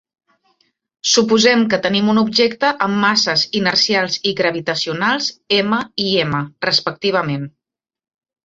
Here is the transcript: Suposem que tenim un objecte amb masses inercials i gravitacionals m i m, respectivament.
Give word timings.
Suposem 1.09 1.65
que 1.73 1.79
tenim 1.83 2.09
un 2.13 2.21
objecte 2.21 2.71
amb 2.85 2.97
masses 3.03 3.43
inercials 3.61 4.17
i 4.31 4.33
gravitacionals 4.41 5.31
m 5.61 5.81
i 6.07 6.09
m, 6.27 6.43
respectivament. 6.69 7.47